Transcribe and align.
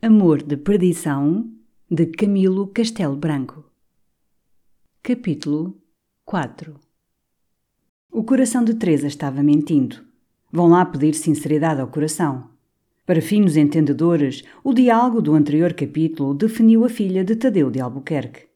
Amor 0.00 0.44
de 0.44 0.56
Perdição 0.56 1.50
de 1.90 2.06
Camilo 2.06 2.68
Castelo 2.68 3.16
Branco. 3.16 3.64
Capítulo 5.02 5.76
4 6.24 6.76
O 8.12 8.22
coração 8.22 8.62
de 8.62 8.74
Teresa 8.74 9.08
estava 9.08 9.42
mentindo. 9.42 9.96
Vão 10.52 10.68
lá 10.68 10.86
pedir 10.86 11.16
sinceridade 11.16 11.80
ao 11.80 11.88
coração. 11.88 12.48
Para 13.04 13.20
finos 13.20 13.56
entendedores, 13.56 14.44
o 14.62 14.72
diálogo 14.72 15.20
do 15.20 15.34
anterior 15.34 15.72
capítulo 15.72 16.32
definiu 16.32 16.84
a 16.84 16.88
filha 16.88 17.24
de 17.24 17.34
Tadeu 17.34 17.68
de 17.68 17.80
Albuquerque. 17.80 18.46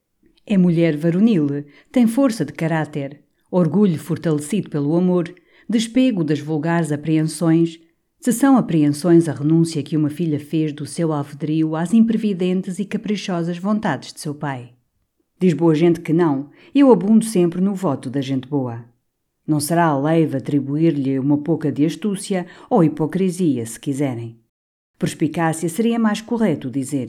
É 0.47 0.57
mulher 0.57 0.97
varonil, 0.97 1.65
tem 1.91 2.07
força 2.07 2.45
de 2.45 2.53
caráter, 2.53 3.21
orgulho 3.51 3.99
fortalecido 3.99 4.71
pelo 4.71 4.95
amor, 4.95 5.35
despego 5.69 6.23
das 6.23 6.39
vulgares 6.39 6.93
apreensões, 6.93 7.81
se 8.23 8.33
são 8.33 8.57
apreensões 8.57 9.29
a 9.29 9.33
renúncia 9.33 9.83
que 9.83 9.97
uma 9.97 10.09
filha 10.09 10.39
fez 10.39 10.73
do 10.73 10.87
seu 10.87 11.13
alvedrio 11.13 11.75
às 11.75 11.93
imprevidentes 11.93 12.79
e 12.79 12.85
caprichosas 12.85 13.59
vontades 13.59 14.13
de 14.13 14.21
seu 14.21 14.33
pai. 14.33 14.75
Diz 15.41 15.53
boa 15.55 15.75
gente 15.75 15.99
que 15.99 16.13
não, 16.13 16.49
eu 16.73 16.93
abundo 16.93 17.25
sempre 17.25 17.61
no 17.61 17.75
voto 17.75 18.09
da 18.09 18.21
gente 18.21 18.47
boa. 18.47 18.85
Não 19.45 19.59
será 19.59 19.87
a 19.87 20.01
leiva 20.01 20.37
atribuir-lhe 20.37 21.19
uma 21.19 21.37
pouca 21.39 21.73
de 21.73 21.85
astúcia 21.85 22.47
ou 22.71 22.85
hipocrisia, 22.85 23.67
se 23.67 23.81
quiserem. 23.81 24.39
Perspicácia 24.97 25.69
seria 25.69 25.99
mais 25.99 26.21
correto 26.21 26.71
dizer. 26.71 27.09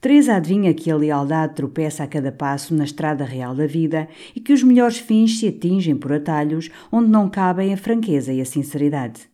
Teresa 0.00 0.34
adivinha 0.34 0.74
que 0.74 0.90
a 0.90 0.96
lealdade 0.96 1.54
tropeça 1.54 2.02
a 2.02 2.08
cada 2.08 2.32
passo 2.32 2.74
na 2.74 2.82
estrada 2.82 3.24
real 3.24 3.54
da 3.54 3.68
vida 3.68 4.08
e 4.34 4.40
que 4.40 4.52
os 4.52 4.64
melhores 4.64 4.98
fins 4.98 5.38
se 5.38 5.46
atingem 5.46 5.94
por 5.94 6.12
atalhos 6.12 6.72
onde 6.90 7.08
não 7.08 7.30
cabem 7.30 7.72
a 7.72 7.76
franqueza 7.76 8.32
e 8.32 8.40
a 8.40 8.44
sinceridade. 8.44 9.30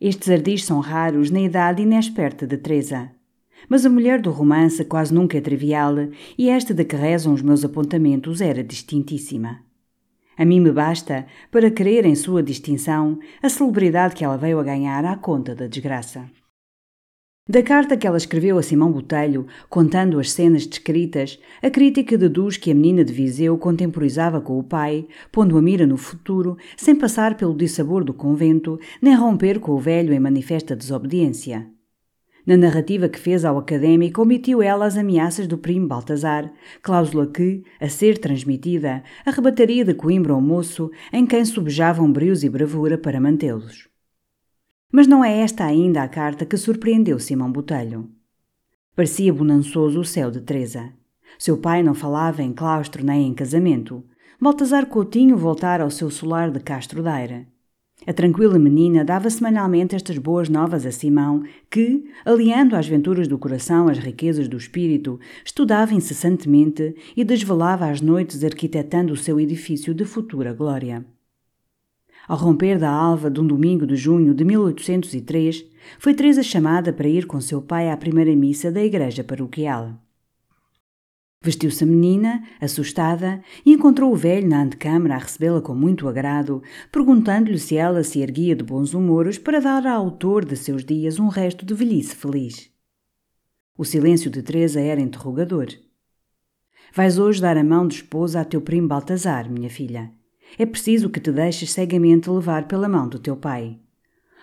Estes 0.00 0.28
ardis 0.28 0.64
são 0.64 0.80
raros 0.80 1.30
na 1.30 1.40
idade 1.40 1.82
inexperta 1.82 2.46
de 2.46 2.58
Teresa. 2.58 3.10
Mas 3.68 3.86
a 3.86 3.90
mulher 3.90 4.20
do 4.20 4.30
romance 4.30 4.84
quase 4.84 5.14
nunca 5.14 5.38
é 5.38 5.40
trivial 5.40 5.94
e 6.36 6.50
esta 6.50 6.74
de 6.74 6.84
que 6.84 6.94
rezam 6.94 7.32
os 7.32 7.40
meus 7.40 7.64
apontamentos 7.64 8.40
era 8.42 8.62
distintíssima. 8.62 9.60
A 10.36 10.44
mim 10.44 10.60
me 10.60 10.70
basta, 10.70 11.26
para 11.50 11.70
crer 11.70 12.04
em 12.04 12.14
sua 12.14 12.42
distinção, 12.42 13.18
a 13.42 13.48
celebridade 13.48 14.14
que 14.14 14.22
ela 14.22 14.36
veio 14.36 14.60
a 14.60 14.62
ganhar 14.62 15.02
à 15.06 15.16
conta 15.16 15.54
da 15.54 15.66
desgraça. 15.66 16.28
Da 17.48 17.62
carta 17.62 17.96
que 17.96 18.04
ela 18.04 18.16
escreveu 18.16 18.58
a 18.58 18.62
Simão 18.62 18.90
Botelho, 18.90 19.46
contando 19.68 20.18
as 20.18 20.32
cenas 20.32 20.66
descritas, 20.66 21.38
a 21.62 21.70
crítica 21.70 22.18
deduz 22.18 22.56
que 22.56 22.72
a 22.72 22.74
menina 22.74 23.04
de 23.04 23.12
Viseu 23.12 23.56
contemporizava 23.56 24.40
com 24.40 24.58
o 24.58 24.64
pai, 24.64 25.06
pondo 25.30 25.56
a 25.56 25.62
mira 25.62 25.86
no 25.86 25.96
futuro, 25.96 26.56
sem 26.76 26.96
passar 26.96 27.36
pelo 27.36 27.56
dissabor 27.56 28.02
do 28.02 28.12
convento, 28.12 28.80
nem 29.00 29.14
romper 29.14 29.60
com 29.60 29.70
o 29.70 29.78
velho 29.78 30.12
em 30.12 30.18
manifesta 30.18 30.74
desobediência. 30.74 31.70
Na 32.44 32.56
narrativa 32.56 33.08
que 33.08 33.18
fez 33.18 33.44
ao 33.44 33.58
académico, 33.58 34.22
omitiu 34.22 34.60
ela 34.60 34.84
as 34.84 34.96
ameaças 34.96 35.46
do 35.46 35.56
primo 35.56 35.86
Baltazar, 35.86 36.52
cláusula 36.82 37.28
que, 37.28 37.62
a 37.80 37.88
ser 37.88 38.18
transmitida, 38.18 39.04
arrebataria 39.24 39.84
de 39.84 39.94
Coimbra 39.94 40.32
ao 40.32 40.40
moço, 40.40 40.90
em 41.12 41.24
quem 41.24 41.44
subjavam 41.44 42.10
brios 42.10 42.42
e 42.42 42.48
bravura 42.48 42.98
para 42.98 43.20
mantê-los. 43.20 43.88
Mas 44.92 45.06
não 45.06 45.24
é 45.24 45.40
esta 45.40 45.64
ainda 45.64 46.02
a 46.02 46.08
carta 46.08 46.46
que 46.46 46.56
surpreendeu 46.56 47.18
Simão 47.18 47.50
Botelho. 47.50 48.08
Parecia 48.94 49.32
bonançoso 49.32 50.00
o 50.00 50.04
céu 50.04 50.30
de 50.30 50.40
Teresa. 50.40 50.92
Seu 51.38 51.58
pai 51.58 51.82
não 51.82 51.94
falava 51.94 52.42
em 52.42 52.52
claustro 52.52 53.04
nem 53.04 53.26
em 53.26 53.34
casamento. 53.34 54.04
Baltazar 54.40 54.86
Coutinho 54.86 55.36
voltara 55.36 55.84
ao 55.84 55.90
seu 55.90 56.10
solar 56.10 56.50
de 56.50 56.60
Castro 56.60 57.02
Daire. 57.02 57.46
A 58.06 58.12
tranquila 58.12 58.58
menina 58.58 59.04
dava 59.04 59.28
semanalmente 59.30 59.96
estas 59.96 60.18
boas 60.18 60.48
novas 60.48 60.84
a 60.84 60.92
Simão, 60.92 61.42
que, 61.70 62.04
aliando 62.24 62.76
às 62.76 62.86
venturas 62.86 63.26
do 63.26 63.38
coração 63.38 63.88
às 63.88 63.98
riquezas 63.98 64.48
do 64.48 64.56
espírito, 64.56 65.18
estudava 65.44 65.94
incessantemente 65.94 66.94
e 67.16 67.24
desvelava 67.24 67.90
às 67.90 68.00
noites 68.00 68.44
arquitetando 68.44 69.12
o 69.12 69.16
seu 69.16 69.40
edifício 69.40 69.94
de 69.94 70.04
futura 70.04 70.52
glória. 70.52 71.04
Ao 72.28 72.36
romper 72.36 72.78
da 72.78 72.90
alva 72.90 73.30
de 73.30 73.40
um 73.40 73.46
domingo 73.46 73.86
de 73.86 73.94
junho 73.94 74.34
de 74.34 74.44
1803, 74.44 75.64
foi 75.98 76.12
Teresa 76.12 76.42
chamada 76.42 76.92
para 76.92 77.08
ir 77.08 77.26
com 77.26 77.40
seu 77.40 77.62
pai 77.62 77.90
à 77.90 77.96
primeira 77.96 78.34
missa 78.34 78.70
da 78.70 78.82
igreja 78.82 79.22
paroquial. 79.22 79.94
Vestiu-se 81.40 81.84
a 81.84 81.86
menina, 81.86 82.42
assustada, 82.60 83.40
e 83.64 83.72
encontrou 83.72 84.12
o 84.12 84.16
velho 84.16 84.48
na 84.48 84.62
antecâmara 84.62 85.14
a 85.14 85.18
recebê-la 85.18 85.60
com 85.60 85.76
muito 85.76 86.08
agrado, 86.08 86.60
perguntando-lhe 86.90 87.58
se 87.58 87.76
ela 87.76 88.02
se 88.02 88.20
erguia 88.20 88.56
de 88.56 88.64
bons 88.64 88.94
humores 88.94 89.38
para 89.38 89.60
dar 89.60 89.86
ao 89.86 90.04
autor 90.04 90.44
de 90.44 90.56
seus 90.56 90.84
dias 90.84 91.20
um 91.20 91.28
resto 91.28 91.64
de 91.64 91.74
velhice 91.74 92.16
feliz. 92.16 92.68
O 93.78 93.84
silêncio 93.84 94.28
de 94.28 94.42
Teresa 94.42 94.80
era 94.80 95.00
interrogador. 95.00 95.68
Vais 96.92 97.18
hoje 97.18 97.40
dar 97.40 97.56
a 97.56 97.62
mão 97.62 97.86
de 97.86 97.96
esposa 97.96 98.40
a 98.40 98.44
teu 98.44 98.60
primo 98.60 98.88
Baltazar, 98.88 99.48
minha 99.48 99.70
filha, 99.70 100.10
é 100.58 100.64
preciso 100.66 101.10
que 101.10 101.20
te 101.20 101.30
deixes 101.30 101.72
cegamente 101.72 102.30
levar 102.30 102.66
pela 102.66 102.88
mão 102.88 103.08
do 103.08 103.18
teu 103.18 103.36
pai. 103.36 103.78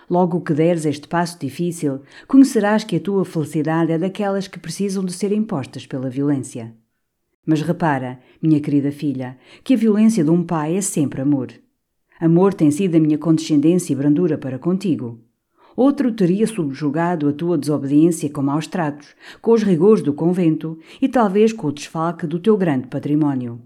Logo 0.10 0.42
que 0.42 0.54
deres 0.54 0.86
este 0.86 1.08
passo 1.08 1.40
difícil, 1.40 2.02
conhecerás 2.28 2.84
que 2.84 2.98
a 2.98 3.00
tua 3.00 3.26
felicidade 3.26 3.92
é 3.92 3.98
daquelas 3.98 4.48
que 4.48 4.60
precisam 4.60 5.04
de 5.04 5.14
ser 5.14 5.32
impostas 5.32 5.88
pela 5.88 6.10
violência. 6.10 6.74
Mas 7.46 7.62
repara, 7.62 8.20
minha 8.42 8.60
querida 8.60 8.92
filha, 8.92 9.38
que 9.64 9.74
a 9.74 9.78
violência 9.78 10.24
de 10.24 10.30
um 10.30 10.44
pai 10.44 10.78
é 10.78 10.82
sempre 10.82 11.22
amor. 11.22 11.52
Amor 12.20 12.54
tem 12.54 12.72
sido 12.72 12.96
a 12.96 13.00
minha 13.00 13.18
condescendência 13.18 13.92
e 13.92 13.96
brandura 13.96 14.38
para 14.38 14.60
contigo. 14.60 15.20
Outro 15.76 16.12
teria 16.12 16.46
subjugado 16.46 17.28
a 17.28 17.34
tua 17.34 17.58
desobediência 17.58 18.30
com 18.30 18.42
maus 18.42 18.68
tratos, 18.68 19.16
com 19.42 19.52
os 19.52 19.64
rigores 19.64 20.04
do 20.04 20.14
convento 20.14 20.78
e 21.02 21.10
talvez 21.10 21.52
com 21.52 21.68
o 21.68 21.72
desfalque 21.72 22.28
do 22.28 22.40
teu 22.40 22.56
grande 22.56 22.88
património. 22.88 23.60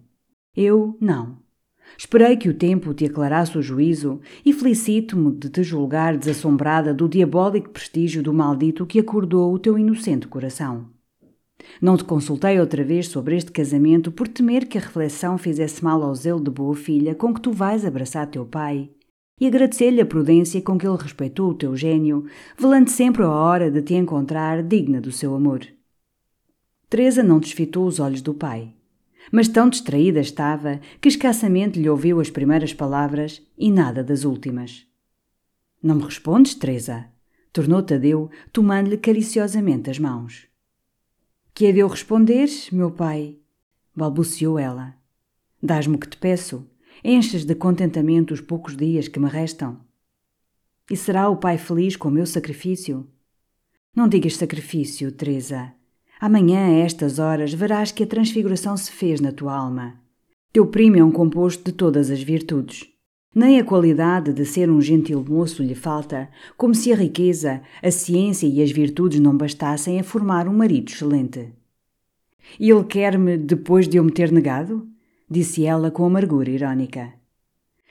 Eu, 0.56 0.98
não. 1.00 1.38
Esperei 1.96 2.36
que 2.36 2.50
o 2.50 2.54
tempo 2.54 2.94
te 2.94 3.06
aclarasse 3.06 3.58
o 3.58 3.62
juízo 3.62 4.20
e 4.44 4.52
felicito-me 4.52 5.32
de 5.32 5.50
te 5.50 5.64
julgar 5.64 6.18
desassombrada 6.18 6.94
do 6.94 7.08
diabólico 7.08 7.70
prestígio 7.70 8.24
do 8.24 8.34
maldito 8.34 8.86
que 8.86 9.00
acordou 9.00 9.54
o 9.54 9.60
teu 9.60 9.78
inocente 9.78 10.28
coração. 10.28 10.90
Não 11.82 11.98
te 11.98 12.04
consultei 12.04 12.60
outra 12.60 12.84
vez 12.84 13.08
sobre 13.08 13.36
este 13.36 13.52
casamento 13.52 14.12
por 14.12 14.28
temer 14.28 14.68
que 14.68 14.78
a 14.78 14.82
reflexão 14.82 15.38
fizesse 15.38 15.84
mal 15.84 16.02
ao 16.04 16.16
zelo 16.16 16.44
de 16.44 16.52
boa 16.52 16.76
filha 16.76 17.16
com 17.16 17.34
que 17.34 17.42
tu 17.42 17.52
vais 17.52 17.86
abraçar 17.86 18.28
teu 18.28 18.46
pai 18.46 18.90
e 19.40 19.46
agradecer-lhe 19.46 20.02
a 20.02 20.06
prudência 20.06 20.62
com 20.62 20.78
que 20.78 20.88
ele 20.88 20.98
respeitou 20.98 21.52
o 21.52 21.54
teu 21.54 21.76
gênio, 21.76 22.26
velando 22.58 22.90
sempre 22.90 23.24
a 23.24 23.30
hora 23.30 23.70
de 23.70 23.82
te 23.82 23.94
encontrar 23.94 24.64
digna 24.64 25.00
do 25.00 25.12
seu 25.12 25.36
amor. 25.36 25.62
Teresa 26.90 27.22
não 27.22 27.40
desfitou 27.40 27.86
os 27.86 28.00
olhos 28.00 28.22
do 28.22 28.34
pai 28.34 28.74
mas 29.32 29.48
tão 29.48 29.70
distraída 29.70 30.20
estava 30.20 30.80
que 31.02 31.10
escassamente 31.10 31.80
lhe 31.80 31.90
ouviu 31.90 32.20
as 32.20 32.30
primeiras 32.30 32.74
palavras 32.74 33.42
e 33.58 33.72
nada 33.72 34.04
das 34.04 34.24
últimas. 34.24 34.86
Não 35.82 35.96
me 35.96 36.04
respondes, 36.04 36.56
Teresa? 36.56 37.08
tornou 37.52 37.82
Tadeu, 37.82 38.30
tomando-lhe 38.52 38.98
cariciosamente 38.98 39.90
as 39.90 39.98
mãos. 39.98 40.48
Que 41.54 41.66
é 41.66 41.72
de 41.72 41.80
eu 41.80 41.88
responder, 41.88 42.48
meu 42.72 42.92
pai? 42.92 43.40
balbuciou 43.96 44.60
ela. 44.60 44.96
Dás-me 45.62 45.96
o 45.96 46.00
que 46.00 46.08
te 46.08 46.18
peço, 46.18 46.70
enches 47.04 47.44
de 47.44 47.56
contentamento 47.56 48.34
os 48.34 48.42
poucos 48.42 48.78
dias 48.78 49.08
que 49.08 49.20
me 49.20 49.28
restam. 49.28 49.82
E 50.90 50.96
será 50.96 51.30
o 51.30 51.38
pai 51.38 51.58
feliz 51.58 51.96
com 51.96 52.10
o 52.10 52.12
meu 52.12 52.28
sacrifício? 52.28 53.10
Não 53.96 54.08
digas 54.08 54.36
sacrifício, 54.36 55.12
Teresa. 55.12 55.74
Amanhã, 56.20 56.68
a 56.68 56.80
estas 56.80 57.20
horas, 57.20 57.54
verás 57.54 57.92
que 57.92 58.04
a 58.04 58.08
transfiguração 58.08 58.76
se 58.76 58.92
fez 58.92 59.22
na 59.22 59.32
tua 59.32 59.56
alma. 59.56 59.96
Teu 60.52 60.66
primo 60.66 60.98
é 60.98 61.04
um 61.04 61.12
composto 61.12 61.64
de 61.64 61.72
todas 61.72 62.10
as 62.10 62.22
virtudes. 62.22 62.88
Nem 63.36 63.60
a 63.60 63.64
qualidade 63.64 64.34
de 64.34 64.44
ser 64.44 64.70
um 64.70 64.82
gentil 64.82 65.24
moço 65.24 65.62
lhe 65.62 65.76
falta, 65.76 66.28
como 66.58 66.74
se 66.74 66.92
a 66.92 66.96
riqueza, 66.96 67.62
a 67.84 67.92
ciência 67.92 68.48
e 68.48 68.64
as 68.64 68.72
virtudes 68.72 69.20
não 69.20 69.38
bastassem 69.38 70.00
a 70.00 70.04
formar 70.04 70.48
um 70.48 70.54
marido 70.54 70.90
excelente. 70.90 71.54
Ele 72.60 72.84
quer-me 72.84 73.38
depois 73.38 73.88
de 73.88 73.98
eu 73.98 74.04
me 74.04 74.12
ter 74.12 74.32
negado? 74.32 74.88
Disse 75.30 75.66
ela 75.66 75.92
com 75.92 76.06
amargura 76.06 76.50
irónica. 76.50 77.14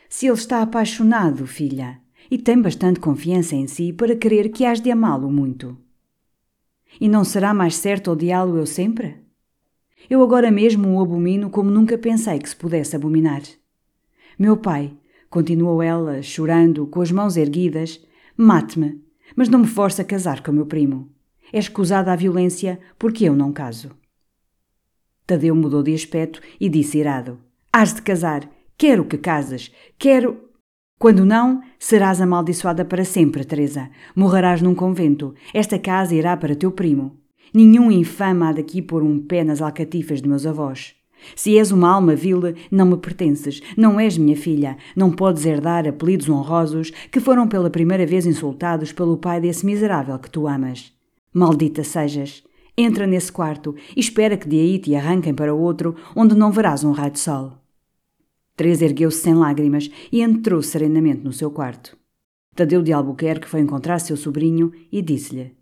Se 0.08 0.26
ele 0.26 0.34
está 0.34 0.62
apaixonado, 0.62 1.46
filha, 1.46 2.00
e 2.28 2.38
tem 2.38 2.60
bastante 2.60 2.98
confiança 2.98 3.54
em 3.54 3.68
si 3.68 3.92
para 3.92 4.16
querer 4.16 4.48
que 4.48 4.64
hás 4.64 4.80
de 4.80 4.90
amá-lo 4.90 5.30
muito. 5.30 5.76
E 7.00 7.08
não 7.08 7.24
será 7.24 7.52
mais 7.52 7.76
certo 7.76 8.10
odiá-lo 8.10 8.56
eu 8.56 8.66
sempre? 8.66 9.16
Eu 10.08 10.22
agora 10.22 10.50
mesmo 10.50 10.88
o 10.94 11.00
abomino 11.02 11.50
como 11.50 11.70
nunca 11.70 11.98
pensei 11.98 12.38
que 12.38 12.48
se 12.48 12.56
pudesse 12.56 12.94
abominar. 12.94 13.42
Meu 14.38 14.56
pai, 14.56 14.92
continuou 15.28 15.82
ela, 15.82 16.22
chorando, 16.22 16.86
com 16.86 17.00
as 17.00 17.10
mãos 17.10 17.36
erguidas, 17.36 18.00
mate-me, 18.36 19.02
mas 19.34 19.48
não 19.48 19.60
me 19.60 19.66
force 19.66 20.00
a 20.00 20.04
casar 20.04 20.42
com 20.42 20.52
meu 20.52 20.66
primo. 20.66 21.10
É 21.52 21.58
escusada 21.58 22.12
a 22.12 22.16
violência 22.16 22.78
porque 22.98 23.24
eu 23.24 23.34
não 23.34 23.52
caso. 23.52 23.90
Tadeu 25.26 25.54
mudou 25.56 25.82
de 25.82 25.92
aspecto 25.92 26.40
e 26.60 26.68
disse 26.68 26.98
irado: 26.98 27.38
Hás 27.72 27.94
de 27.94 28.02
casar, 28.02 28.48
quero 28.78 29.04
que 29.04 29.18
cases, 29.18 29.72
quero. 29.98 30.45
Quando 30.98 31.26
não, 31.26 31.60
serás 31.78 32.22
amaldiçoada 32.22 32.82
para 32.82 33.04
sempre, 33.04 33.44
Teresa. 33.44 33.90
Morrerás 34.14 34.62
num 34.62 34.74
convento. 34.74 35.34
Esta 35.52 35.78
casa 35.78 36.14
irá 36.14 36.34
para 36.38 36.56
teu 36.56 36.72
primo. 36.72 37.18
Nenhum 37.52 37.92
infame 37.92 38.44
há 38.44 38.52
daqui 38.52 38.80
pôr 38.80 39.02
um 39.02 39.18
pé 39.18 39.44
nas 39.44 39.60
alcatifas 39.60 40.22
de 40.22 40.28
meus 40.28 40.46
avós. 40.46 40.94
Se 41.34 41.58
és 41.58 41.70
uma 41.70 41.90
alma 41.90 42.14
vil, 42.14 42.40
não 42.70 42.86
me 42.86 42.96
pertences, 42.96 43.60
não 43.76 44.00
és 44.00 44.16
minha 44.16 44.36
filha, 44.36 44.78
não 44.94 45.10
podes 45.10 45.44
herdar 45.44 45.86
apelidos 45.86 46.30
honrosos 46.30 46.90
que 47.10 47.20
foram 47.20 47.46
pela 47.46 47.68
primeira 47.68 48.06
vez 48.06 48.24
insultados 48.24 48.90
pelo 48.90 49.18
pai 49.18 49.38
desse 49.38 49.66
miserável 49.66 50.18
que 50.18 50.30
tu 50.30 50.48
amas. 50.48 50.92
Maldita 51.32 51.84
sejas! 51.84 52.42
Entra 52.78 53.06
nesse 53.06 53.30
quarto 53.30 53.74
e 53.94 54.00
espera 54.00 54.36
que 54.36 54.48
de 54.48 54.58
aí 54.58 54.78
te 54.78 54.94
arranquem 54.94 55.34
para 55.34 55.54
outro, 55.54 55.94
onde 56.14 56.34
não 56.34 56.50
verás 56.50 56.84
um 56.84 56.92
raio 56.92 57.12
de 57.12 57.18
sol. 57.18 57.65
Teresa 58.56 58.86
ergueu-se 58.86 59.18
sem 59.18 59.34
lágrimas 59.34 59.90
e 60.10 60.22
entrou 60.22 60.62
serenamente 60.62 61.22
no 61.22 61.32
seu 61.32 61.50
quarto. 61.50 61.96
Tadeu 62.54 62.82
de 62.82 62.90
Albuquerque 62.90 63.46
foi 63.46 63.60
encontrar 63.60 63.98
seu 63.98 64.16
sobrinho 64.16 64.72
e 64.90 65.02
disse-lhe: 65.02 65.54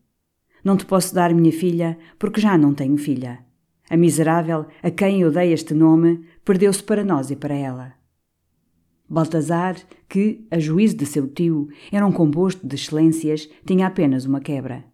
Não 0.63 0.77
te 0.77 0.87
posso 0.87 1.13
dar 1.13 1.35
minha 1.35 1.53
filha, 1.53 1.99
porque 2.19 2.41
já 2.41 2.57
não 2.57 2.73
tenho 2.73 2.97
filha. 2.97 3.45
A 3.91 3.97
miserável, 3.97 4.67
a 4.83 4.91
quem 4.91 5.21
eu 5.21 5.31
dei 5.31 5.53
este 5.53 5.75
nome, 5.75 6.25
perdeu-se 6.45 6.83
para 6.83 7.05
nós 7.05 7.31
e 7.31 7.37
para 7.37 7.55
ela. 7.55 7.95
Baltazar, 9.09 9.77
que, 10.09 10.47
a 10.51 10.59
juízo 10.59 10.97
de 10.97 11.05
seu 11.05 11.29
tio, 11.29 11.69
era 11.93 12.07
um 12.07 12.13
composto 12.13 12.67
de 12.67 12.77
excelências, 12.77 13.49
tinha 13.67 13.89
apenas 13.89 14.25
uma 14.25 14.41
quebra. 14.41 14.85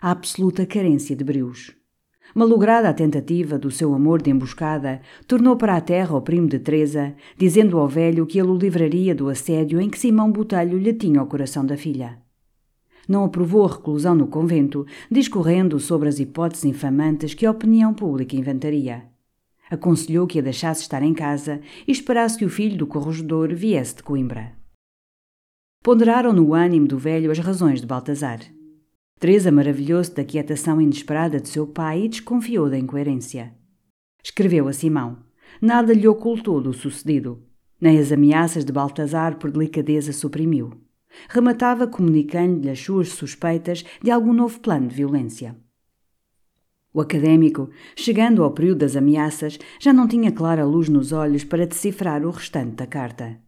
A 0.00 0.10
absoluta 0.10 0.66
carência 0.66 1.14
de 1.14 1.22
brios. 1.22 1.70
Malograda 2.34 2.88
a 2.88 2.94
tentativa 2.94 3.58
do 3.58 3.70
seu 3.70 3.94
amor 3.94 4.22
de 4.22 4.30
emboscada, 4.30 5.00
tornou 5.26 5.56
para 5.56 5.76
a 5.76 5.80
terra 5.80 6.16
o 6.16 6.22
primo 6.22 6.48
de 6.48 6.58
Teresa, 6.58 7.14
dizendo 7.36 7.78
ao 7.78 7.88
velho 7.88 8.26
que 8.26 8.38
ele 8.38 8.48
o 8.48 8.56
livraria 8.56 9.14
do 9.14 9.28
assédio 9.28 9.80
em 9.80 9.90
que 9.90 9.98
Simão 9.98 10.30
Botelho 10.30 10.78
lhe 10.78 10.92
tinha 10.92 11.22
o 11.22 11.26
coração 11.26 11.64
da 11.64 11.76
filha 11.76 12.22
não 13.08 13.24
aprovou 13.24 13.64
a 13.64 13.68
reclusão 13.68 14.14
no 14.14 14.26
convento, 14.26 14.86
discorrendo 15.10 15.78
sobre 15.80 16.08
as 16.08 16.18
hipóteses 16.18 16.64
infamantes 16.64 17.34
que 17.34 17.46
a 17.46 17.50
opinião 17.50 17.92
pública 17.92 18.36
inventaria. 18.36 19.04
Aconselhou 19.70 20.26
que 20.26 20.38
a 20.38 20.42
deixasse 20.42 20.82
estar 20.82 21.02
em 21.02 21.14
casa 21.14 21.60
e 21.86 21.92
esperasse 21.92 22.38
que 22.38 22.44
o 22.44 22.50
filho 22.50 22.76
do 22.76 22.86
corregedor 22.86 23.54
viesse 23.54 23.96
de 23.96 24.02
Coimbra. 24.02 24.52
Ponderaram 25.82 26.32
no 26.32 26.54
ânimo 26.54 26.86
do 26.86 26.98
velho 26.98 27.30
as 27.30 27.38
razões 27.38 27.80
de 27.80 27.86
Baltazar. 27.86 28.40
Teresa 29.22 29.52
maravilhou-se 29.52 30.12
da 30.12 30.24
quietação 30.24 30.80
inesperada 30.80 31.38
de 31.38 31.48
seu 31.48 31.64
pai 31.64 32.02
e 32.02 32.08
desconfiou 32.08 32.68
da 32.68 32.76
incoerência. 32.76 33.54
Escreveu 34.20 34.66
a 34.66 34.72
Simão. 34.72 35.18
Nada 35.60 35.94
lhe 35.94 36.08
ocultou 36.08 36.60
do 36.60 36.72
sucedido. 36.72 37.40
Nem 37.80 38.00
as 38.00 38.10
ameaças 38.10 38.64
de 38.64 38.72
Baltazar 38.72 39.38
por 39.38 39.52
delicadeza 39.52 40.12
suprimiu. 40.12 40.72
Rematava 41.28 41.86
comunicando-lhe 41.86 42.68
as 42.68 42.80
suas 42.80 43.10
suspeitas 43.10 43.84
de 44.02 44.10
algum 44.10 44.32
novo 44.32 44.58
plano 44.58 44.88
de 44.88 44.96
violência. 44.96 45.56
O 46.92 47.00
académico, 47.00 47.70
chegando 47.94 48.42
ao 48.42 48.50
período 48.50 48.78
das 48.78 48.96
ameaças, 48.96 49.56
já 49.78 49.92
não 49.92 50.08
tinha 50.08 50.32
clara 50.32 50.64
luz 50.64 50.88
nos 50.88 51.12
olhos 51.12 51.44
para 51.44 51.64
decifrar 51.64 52.26
o 52.26 52.30
restante 52.32 52.74
da 52.74 52.88
carta. 52.88 53.38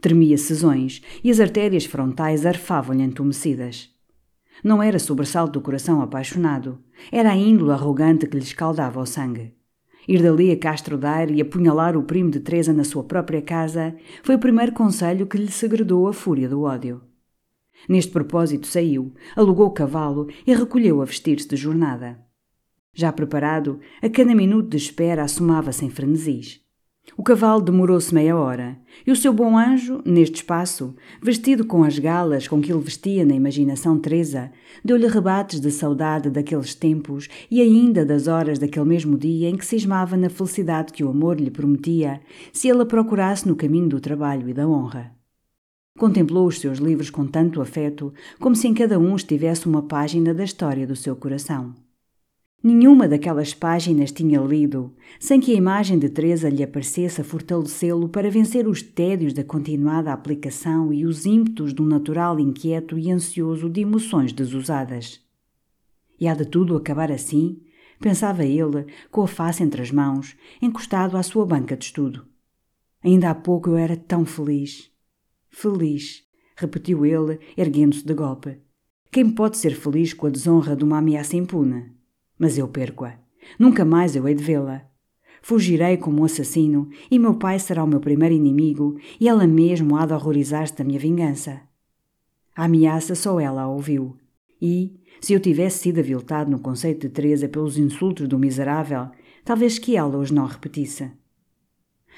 Tremia 0.00 0.38
sesões 0.38 1.02
e 1.24 1.28
as 1.28 1.40
artérias 1.40 1.86
frontais 1.86 2.46
arfavam-lhe 2.46 3.02
entumecidas. 3.02 3.97
Não 4.62 4.82
era 4.82 4.98
sobressalto 4.98 5.52
do 5.52 5.60
coração 5.60 6.02
apaixonado, 6.02 6.78
era 7.12 7.30
a 7.30 7.36
índole 7.36 7.72
arrogante 7.72 8.26
que 8.26 8.36
lhe 8.36 8.42
escaldava 8.42 9.00
o 9.00 9.06
sangue. 9.06 9.54
Ir 10.06 10.22
dali 10.22 10.50
a 10.50 10.58
Castro 10.58 10.96
Daire 10.96 11.34
e 11.34 11.42
apunhalar 11.42 11.96
o 11.96 12.02
primo 12.02 12.30
de 12.30 12.40
Teresa 12.40 12.72
na 12.72 12.82
sua 12.82 13.04
própria 13.04 13.42
casa 13.42 13.94
foi 14.22 14.36
o 14.36 14.38
primeiro 14.38 14.72
conselho 14.72 15.26
que 15.26 15.36
lhe 15.36 15.52
segredou 15.52 16.08
a 16.08 16.12
fúria 16.12 16.48
do 16.48 16.62
ódio. 16.62 17.02
Neste 17.86 18.10
propósito 18.10 18.66
saiu, 18.66 19.12
alugou 19.36 19.66
o 19.66 19.72
cavalo 19.72 20.28
e 20.46 20.54
recolheu 20.54 21.02
a 21.02 21.04
vestir-se 21.04 21.46
de 21.46 21.56
jornada. 21.56 22.18
Já 22.94 23.12
preparado, 23.12 23.78
a 24.02 24.08
cada 24.08 24.34
minuto 24.34 24.70
de 24.70 24.76
espera 24.78 25.22
assomava-se 25.22 25.84
em 25.84 25.90
frenesis. 25.90 26.60
O 27.16 27.22
cavalo 27.22 27.60
demorou-se 27.60 28.14
meia 28.14 28.36
hora, 28.36 28.78
e 29.06 29.10
o 29.10 29.16
seu 29.16 29.32
bom 29.32 29.56
anjo, 29.58 30.00
neste 30.04 30.36
espaço, 30.36 30.94
vestido 31.22 31.64
com 31.64 31.82
as 31.82 31.98
galas 31.98 32.46
com 32.46 32.60
que 32.60 32.70
ele 32.70 32.82
vestia 32.82 33.24
na 33.24 33.34
imaginação 33.34 33.98
Teresa, 33.98 34.52
deu-lhe 34.84 35.06
rebates 35.06 35.60
de 35.60 35.70
saudade 35.70 36.30
daqueles 36.30 36.74
tempos 36.74 37.28
e 37.50 37.60
ainda 37.60 38.04
das 38.04 38.28
horas 38.28 38.58
daquele 38.58 38.86
mesmo 38.86 39.16
dia 39.16 39.48
em 39.48 39.56
que 39.56 39.66
cismava 39.66 40.16
na 40.16 40.30
felicidade 40.30 40.92
que 40.92 41.02
o 41.02 41.10
amor 41.10 41.40
lhe 41.40 41.50
prometia 41.50 42.20
se 42.52 42.68
ele 42.68 42.82
a 42.82 42.86
procurasse 42.86 43.48
no 43.48 43.56
caminho 43.56 43.88
do 43.88 44.00
trabalho 44.00 44.48
e 44.48 44.54
da 44.54 44.68
honra. 44.68 45.12
Contemplou 45.98 46.46
os 46.46 46.60
seus 46.60 46.78
livros 46.78 47.10
com 47.10 47.26
tanto 47.26 47.60
afeto, 47.60 48.12
como 48.38 48.54
se 48.54 48.68
em 48.68 48.74
cada 48.74 48.98
um 49.00 49.16
estivesse 49.16 49.66
uma 49.66 49.82
página 49.82 50.32
da 50.32 50.44
história 50.44 50.86
do 50.86 50.94
seu 50.94 51.16
coração. 51.16 51.74
Nenhuma 52.60 53.06
daquelas 53.06 53.54
páginas 53.54 54.10
tinha 54.10 54.40
lido, 54.40 54.92
sem 55.20 55.38
que 55.40 55.52
a 55.52 55.56
imagem 55.56 55.96
de 55.96 56.08
Teresa 56.08 56.48
lhe 56.48 56.64
aparecesse 56.64 57.20
a 57.20 57.24
fortalecê-lo 57.24 58.08
para 58.08 58.30
vencer 58.32 58.66
os 58.66 58.82
tédios 58.82 59.32
da 59.32 59.44
continuada 59.44 60.12
aplicação 60.12 60.92
e 60.92 61.06
os 61.06 61.24
ímpetos 61.24 61.72
de 61.72 61.80
um 61.80 61.86
natural 61.86 62.40
inquieto 62.40 62.98
e 62.98 63.12
ansioso 63.12 63.70
de 63.70 63.82
emoções 63.82 64.32
desusadas. 64.32 65.20
E 66.20 66.26
há 66.26 66.34
de 66.34 66.44
tudo 66.44 66.76
acabar 66.76 67.12
assim, 67.12 67.60
pensava 68.00 68.44
ele, 68.44 68.86
com 69.08 69.22
a 69.22 69.28
face 69.28 69.62
entre 69.62 69.80
as 69.80 69.92
mãos, 69.92 70.36
encostado 70.60 71.16
à 71.16 71.22
sua 71.22 71.46
banca 71.46 71.76
de 71.76 71.84
estudo. 71.84 72.26
Ainda 73.04 73.30
há 73.30 73.34
pouco 73.36 73.70
eu 73.70 73.76
era 73.76 73.96
tão 73.96 74.26
feliz. 74.26 74.90
Feliz, 75.48 76.24
repetiu 76.56 77.06
ele, 77.06 77.38
erguendo-se 77.56 78.04
de 78.04 78.14
golpe. 78.14 78.58
Quem 79.12 79.30
pode 79.30 79.58
ser 79.58 79.76
feliz 79.76 80.12
com 80.12 80.26
a 80.26 80.30
desonra 80.30 80.74
de 80.74 80.82
uma 80.82 80.98
ameaça 80.98 81.36
impune? 81.36 81.97
Mas 82.38 82.56
eu 82.56 82.68
perco-a. 82.68 83.14
Nunca 83.58 83.84
mais 83.84 84.14
eu 84.14 84.26
hei 84.28 84.34
de 84.34 84.44
vê-la. 84.44 84.82
Fugirei 85.42 85.96
como 85.96 86.20
um 86.20 86.24
assassino, 86.24 86.88
e 87.10 87.18
meu 87.18 87.34
pai 87.34 87.58
será 87.58 87.82
o 87.82 87.86
meu 87.86 88.00
primeiro 88.00 88.34
inimigo, 88.34 88.96
e 89.20 89.28
ela 89.28 89.46
mesmo 89.46 89.96
há 89.96 90.04
de 90.04 90.12
horrorizar-se 90.12 90.76
da 90.76 90.84
minha 90.84 90.98
vingança. 90.98 91.60
A 92.54 92.64
ameaça 92.64 93.14
só 93.14 93.38
ela 93.38 93.62
a 93.62 93.68
ouviu. 93.68 94.16
E, 94.60 95.00
se 95.20 95.32
eu 95.32 95.40
tivesse 95.40 95.78
sido 95.78 96.00
aviltado 96.00 96.50
no 96.50 96.58
conceito 96.58 97.06
de 97.06 97.14
Teresa 97.14 97.48
pelos 97.48 97.78
insultos 97.78 98.26
do 98.26 98.38
miserável, 98.38 99.08
talvez 99.44 99.78
que 99.78 99.96
ela 99.96 100.18
os 100.18 100.30
não 100.30 100.44
repetisse. 100.46 101.10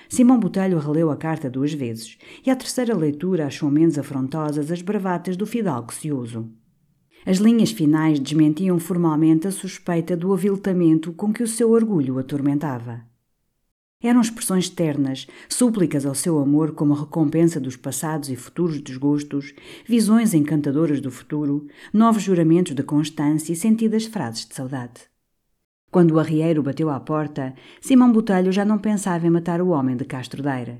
Simão 0.08 0.40
Botelho 0.40 0.78
releu 0.78 1.10
a 1.10 1.16
carta 1.16 1.50
duas 1.50 1.72
vezes, 1.72 2.18
e 2.44 2.50
à 2.50 2.56
terceira 2.56 2.96
leitura 2.96 3.46
achou 3.46 3.70
menos 3.70 3.98
afrontosas 3.98 4.70
as 4.70 4.82
bravatas 4.82 5.36
do 5.36 5.46
fidalgo 5.46 5.92
cioso. 5.92 6.50
As 7.26 7.36
linhas 7.36 7.70
finais 7.70 8.18
desmentiam 8.18 8.78
formalmente 8.78 9.46
a 9.46 9.50
suspeita 9.50 10.16
do 10.16 10.32
aviltamento 10.32 11.12
com 11.12 11.32
que 11.32 11.42
o 11.42 11.48
seu 11.48 11.70
orgulho 11.70 12.18
atormentava. 12.18 13.02
Eram 14.02 14.22
expressões 14.22 14.70
ternas, 14.70 15.26
súplicas 15.46 16.06
ao 16.06 16.14
seu 16.14 16.38
amor 16.38 16.72
como 16.72 16.94
recompensa 16.94 17.60
dos 17.60 17.76
passados 17.76 18.30
e 18.30 18.36
futuros 18.36 18.80
desgostos, 18.80 19.52
visões 19.86 20.32
encantadoras 20.32 21.02
do 21.02 21.10
futuro, 21.10 21.66
novos 21.92 22.22
juramentos 22.22 22.74
de 22.74 22.82
constância 22.82 23.52
e 23.52 23.56
sentidas 23.56 24.06
frases 24.06 24.46
de 24.46 24.54
saudade. 24.54 25.02
Quando 25.90 26.12
o 26.12 26.18
arrieiro 26.18 26.62
bateu 26.62 26.88
à 26.88 26.98
porta, 26.98 27.52
Simão 27.82 28.10
Botelho 28.10 28.50
já 28.50 28.64
não 28.64 28.78
pensava 28.78 29.26
em 29.26 29.30
matar 29.30 29.60
o 29.60 29.68
homem 29.68 29.96
de 29.96 30.06
Castro 30.06 30.42
Daire. 30.42 30.78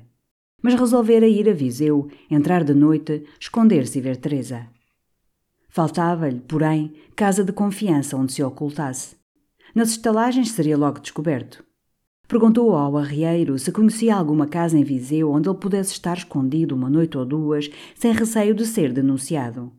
Mas 0.59 0.73
resolvera 0.73 1.27
ir 1.27 1.47
a 1.47 1.53
Viseu, 1.53 2.09
entrar 2.29 2.63
de 2.63 2.73
noite, 2.73 3.23
esconder-se 3.39 3.99
e 3.99 4.01
ver 4.01 4.17
Teresa. 4.17 4.67
Faltava-lhe, 5.71 6.41
porém, 6.41 6.93
casa 7.15 7.45
de 7.45 7.53
confiança 7.53 8.17
onde 8.17 8.33
se 8.33 8.43
ocultasse. 8.43 9.15
Nas 9.73 9.91
estalagens 9.91 10.51
seria 10.51 10.77
logo 10.77 10.99
descoberto. 10.99 11.63
Perguntou 12.27 12.75
ao 12.75 12.97
arrieiro 12.97 13.57
se 13.57 13.71
conhecia 13.71 14.13
alguma 14.15 14.47
casa 14.47 14.77
em 14.77 14.83
Viseu 14.83 15.31
onde 15.31 15.47
ele 15.47 15.57
pudesse 15.57 15.93
estar 15.93 16.17
escondido 16.17 16.75
uma 16.75 16.89
noite 16.89 17.17
ou 17.17 17.25
duas, 17.25 17.69
sem 17.95 18.11
receio 18.11 18.53
de 18.53 18.65
ser 18.65 18.91
denunciado. 18.91 19.71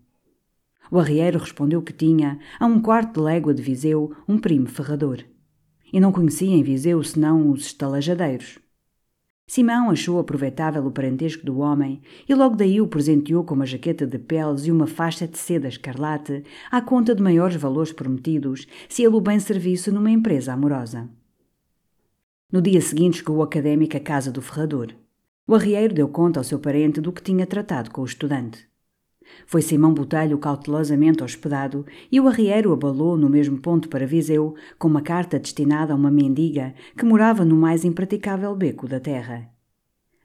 O 0.90 0.98
arrieiro 0.98 1.38
respondeu 1.38 1.82
que 1.82 1.92
tinha, 1.92 2.38
a 2.58 2.64
um 2.64 2.80
quarto 2.80 3.20
de 3.20 3.26
légua 3.26 3.52
de 3.52 3.62
Viseu, 3.62 4.14
um 4.26 4.38
primo 4.38 4.68
ferrador. 4.68 5.18
E 5.92 6.00
não 6.00 6.10
conhecia 6.10 6.56
em 6.56 6.62
Viseu 6.62 7.02
senão 7.02 7.50
os 7.50 7.66
estalajadeiros. 7.66 8.58
Simão 9.52 9.90
achou 9.90 10.18
aproveitável 10.18 10.86
o 10.86 10.90
parentesco 10.90 11.44
do 11.44 11.58
homem 11.58 12.00
e 12.26 12.34
logo 12.34 12.56
daí 12.56 12.80
o 12.80 12.88
presenteou 12.88 13.44
com 13.44 13.54
uma 13.54 13.66
jaqueta 13.66 14.06
de 14.06 14.18
peles 14.18 14.64
e 14.64 14.72
uma 14.72 14.86
faixa 14.86 15.28
de 15.28 15.36
seda 15.36 15.68
escarlate 15.68 16.42
à 16.70 16.80
conta 16.80 17.14
de 17.14 17.22
maiores 17.22 17.56
valores 17.56 17.92
prometidos 17.92 18.66
se 18.88 19.02
ele 19.02 19.14
o 19.14 19.20
bem 19.20 19.38
servisse 19.38 19.90
numa 19.90 20.10
empresa 20.10 20.54
amorosa. 20.54 21.06
No 22.50 22.62
dia 22.62 22.80
seguinte 22.80 23.18
chegou 23.18 23.36
o 23.36 23.42
académico 23.42 23.94
à 23.94 24.00
casa 24.00 24.32
do 24.32 24.40
ferrador. 24.40 24.94
O 25.46 25.54
arrieiro 25.54 25.92
deu 25.92 26.08
conta 26.08 26.40
ao 26.40 26.44
seu 26.44 26.58
parente 26.58 26.98
do 26.98 27.12
que 27.12 27.22
tinha 27.22 27.46
tratado 27.46 27.90
com 27.90 28.00
o 28.00 28.06
estudante. 28.06 28.71
Foi 29.46 29.62
Simão 29.62 29.94
Botelho 29.94 30.38
cautelosamente 30.38 31.22
hospedado 31.22 31.84
e 32.10 32.20
o 32.20 32.28
arrieiro 32.28 32.72
abalou 32.72 33.16
no 33.16 33.28
mesmo 33.28 33.58
ponto 33.58 33.88
para 33.88 34.06
Viseu 34.06 34.54
com 34.78 34.88
uma 34.88 35.02
carta 35.02 35.38
destinada 35.38 35.92
a 35.92 35.96
uma 35.96 36.10
mendiga 36.10 36.74
que 36.96 37.04
morava 37.04 37.44
no 37.44 37.56
mais 37.56 37.84
impraticável 37.84 38.54
beco 38.54 38.86
da 38.88 39.00
terra. 39.00 39.48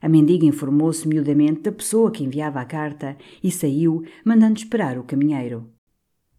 A 0.00 0.08
mendiga 0.08 0.46
informou-se 0.46 1.06
miudamente 1.08 1.62
da 1.62 1.72
pessoa 1.72 2.10
que 2.10 2.22
enviava 2.22 2.60
a 2.60 2.64
carta 2.64 3.16
e 3.42 3.50
saiu, 3.50 4.04
mandando 4.24 4.58
esperar 4.58 4.96
o 4.96 5.02
caminheiro. 5.02 5.68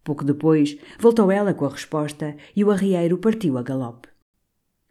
Pouco 0.02 0.24
depois, 0.24 0.78
voltou 0.98 1.30
ela 1.30 1.52
com 1.52 1.66
a 1.66 1.68
resposta 1.68 2.34
e 2.56 2.64
o 2.64 2.70
arrieiro 2.70 3.18
partiu 3.18 3.58
a 3.58 3.62
galope. 3.62 4.08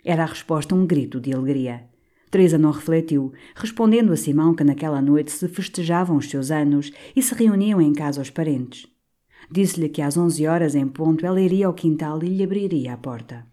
Era 0.05 0.23
a 0.23 0.27
resposta 0.27 0.75
um 0.75 0.85
grito 0.85 1.19
de 1.19 1.33
alegria. 1.33 1.88
Teresa 2.29 2.57
não 2.57 2.71
refletiu, 2.71 3.33
respondendo 3.55 4.13
a 4.13 4.17
Simão 4.17 4.53
que 4.53 4.63
naquela 4.63 5.01
noite 5.01 5.31
se 5.31 5.47
festejavam 5.47 6.17
os 6.17 6.29
seus 6.29 6.51
anos 6.51 6.91
e 7.15 7.21
se 7.21 7.33
reuniam 7.33 7.81
em 7.81 7.93
casa 7.93 8.21
os 8.21 8.29
parentes. 8.29 8.85
Disse-lhe 9.51 9.89
que 9.89 10.01
às 10.01 10.15
onze 10.15 10.45
horas 10.45 10.75
em 10.75 10.87
ponto 10.87 11.25
ela 11.25 11.41
iria 11.41 11.65
ao 11.65 11.73
quintal 11.73 12.23
e 12.23 12.27
lhe 12.27 12.43
abriria 12.43 12.93
a 12.93 12.97
porta. 12.97 13.47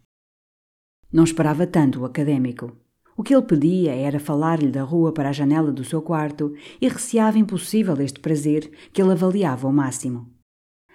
Não 1.10 1.24
esperava 1.24 1.66
tanto 1.66 2.00
o 2.00 2.04
académico. 2.04 2.76
O 3.16 3.22
que 3.22 3.34
ele 3.34 3.46
pedia 3.46 3.94
era 3.94 4.20
falar-lhe 4.20 4.70
da 4.70 4.82
rua 4.82 5.10
para 5.10 5.30
a 5.30 5.32
janela 5.32 5.72
do 5.72 5.82
seu 5.82 6.02
quarto 6.02 6.52
e 6.78 6.86
receava 6.86 7.38
impossível 7.38 7.98
este 8.02 8.20
prazer 8.20 8.70
que 8.92 9.00
ele 9.00 9.12
avaliava 9.12 9.66
ao 9.66 9.72
máximo. 9.72 10.35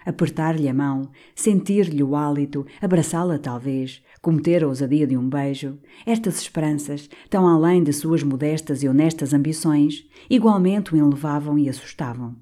Apertar-lhe 0.05 0.67
a 0.67 0.73
mão, 0.73 1.09
sentir-lhe 1.35 2.03
o 2.03 2.15
hálito, 2.15 2.65
abraçá-la 2.81 3.37
talvez, 3.37 4.01
cometer 4.21 4.63
a 4.63 4.67
ousadia 4.67 5.05
de 5.05 5.15
um 5.15 5.29
beijo, 5.29 5.77
estas 6.05 6.41
esperanças, 6.41 7.09
tão 7.29 7.47
além 7.47 7.83
de 7.83 7.93
suas 7.93 8.23
modestas 8.23 8.83
e 8.83 8.87
honestas 8.87 9.33
ambições, 9.33 10.07
igualmente 10.29 10.93
o 10.93 10.97
enlevavam 10.97 11.57
e 11.57 11.69
assustavam. 11.69 12.35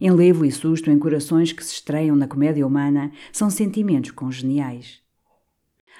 Enlevo 0.00 0.44
e 0.44 0.50
susto 0.50 0.90
em 0.90 0.98
corações 0.98 1.52
que 1.52 1.64
se 1.64 1.74
estreiam 1.74 2.16
na 2.16 2.26
comédia 2.26 2.66
humana 2.66 3.12
são 3.32 3.48
sentimentos 3.48 4.10
congeniais. 4.10 5.00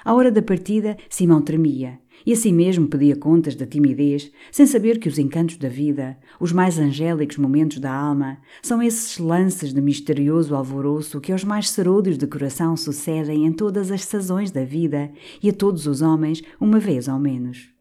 À 0.04 0.12
hora 0.12 0.30
da 0.30 0.42
partida, 0.42 0.96
Simão 1.08 1.40
tremia 1.40 1.98
e 2.26 2.32
assim 2.32 2.52
mesmo 2.52 2.88
pedia 2.88 3.16
contas 3.16 3.54
da 3.54 3.66
timidez, 3.66 4.30
sem 4.50 4.66
saber 4.66 4.98
que 4.98 5.08
os 5.08 5.18
encantos 5.18 5.56
da 5.56 5.68
vida, 5.68 6.16
os 6.40 6.52
mais 6.52 6.78
angélicos 6.78 7.36
momentos 7.36 7.78
da 7.78 7.92
alma, 7.92 8.38
são 8.62 8.82
esses 8.82 9.18
lances 9.18 9.72
de 9.72 9.80
misterioso 9.80 10.54
alvoroço 10.54 11.20
que 11.20 11.32
aos 11.32 11.44
mais 11.44 11.70
serôdios 11.70 12.16
de 12.16 12.26
coração 12.26 12.76
sucedem 12.76 13.46
em 13.46 13.52
todas 13.52 13.90
as 13.90 14.04
sazões 14.04 14.50
da 14.50 14.64
vida 14.64 15.10
e 15.42 15.48
a 15.50 15.52
todos 15.52 15.86
os 15.86 16.02
homens, 16.02 16.42
uma 16.60 16.78
vez 16.78 17.08
ao 17.08 17.18
menos. 17.18 17.74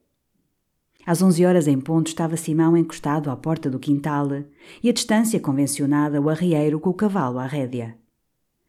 Às 1.05 1.21
onze 1.21 1.45
horas 1.45 1.67
em 1.67 1.79
ponto 1.79 2.07
estava 2.07 2.38
Simão 2.38 2.77
encostado 2.77 3.29
à 3.29 3.35
porta 3.35 3.69
do 3.69 3.77
quintal 3.77 4.29
e 4.81 4.89
a 4.89 4.93
distância 4.93 5.39
convencionada 5.39 6.21
o 6.21 6.29
arrieiro 6.29 6.79
com 6.79 6.89
o 6.89 6.93
cavalo 6.93 7.39
à 7.39 7.45
rédea. 7.45 8.02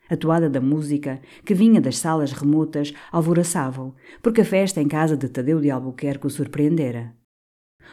A 0.08 0.16
toada 0.16 0.50
da 0.50 0.60
música, 0.60 1.20
que 1.44 1.54
vinha 1.54 1.80
das 1.80 1.96
salas 1.96 2.32
remotas, 2.32 2.92
alvoraçava-o, 3.10 3.94
porque 4.22 4.42
a 4.42 4.44
festa 4.44 4.80
em 4.80 4.88
casa 4.88 5.16
de 5.16 5.28
Tadeu 5.28 5.60
de 5.60 5.70
Albuquerque 5.70 6.26
o 6.26 6.30
surpreendera. 6.30 7.14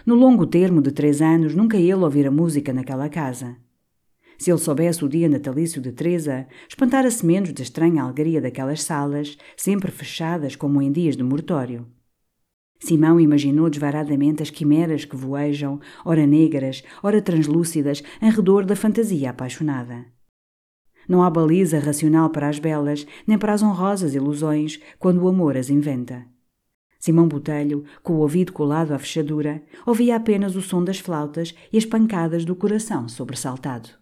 No 0.05 0.15
longo 0.15 0.45
termo 0.45 0.81
de 0.81 0.91
três 0.91 1.21
anos, 1.21 1.55
nunca 1.55 1.77
ele 1.77 1.93
ouvira 1.93 2.29
música 2.29 2.73
naquela 2.73 3.07
casa. 3.07 3.55
Se 4.37 4.51
ele 4.51 4.57
soubesse 4.57 5.05
o 5.05 5.09
dia 5.09 5.29
natalício 5.29 5.81
de 5.81 5.91
Teresa, 5.91 6.47
espantara-se 6.67 7.25
menos 7.25 7.53
da 7.53 7.61
estranha 7.61 8.03
alegria 8.03 8.41
daquelas 8.41 8.81
salas, 8.81 9.37
sempre 9.55 9.91
fechadas 9.91 10.55
como 10.55 10.81
em 10.81 10.91
dias 10.91 11.15
de 11.15 11.23
mortório. 11.23 11.87
Simão 12.79 13.19
imaginou 13.19 13.69
desvaradamente 13.69 14.41
as 14.41 14.49
quimeras 14.49 15.05
que 15.05 15.15
voejam, 15.15 15.79
ora 16.03 16.25
negras, 16.25 16.83
ora 17.03 17.21
translúcidas, 17.21 18.01
em 18.19 18.31
redor 18.31 18.65
da 18.65 18.75
fantasia 18.75 19.29
apaixonada. 19.29 20.07
Não 21.07 21.23
há 21.23 21.29
baliza 21.29 21.79
racional 21.79 22.29
para 22.29 22.47
as 22.47 22.59
belas, 22.59 23.05
nem 23.25 23.37
para 23.37 23.53
as 23.53 23.63
honrosas 23.63 24.15
ilusões, 24.15 24.79
quando 24.99 25.21
o 25.21 25.27
amor 25.27 25.57
as 25.57 25.69
inventa. 25.69 26.25
Simão 26.99 27.27
Botelho, 27.27 27.83
com 28.03 28.13
o 28.13 28.19
ouvido 28.19 28.53
colado 28.53 28.91
à 28.91 28.99
fechadura, 28.99 29.63
ouvia 29.85 30.15
apenas 30.15 30.55
o 30.55 30.61
som 30.61 30.83
das 30.83 30.99
flautas 30.99 31.55
e 31.73 31.77
as 31.77 31.85
pancadas 31.85 32.45
do 32.45 32.55
coração 32.55 33.07
sobressaltado. 33.07 34.00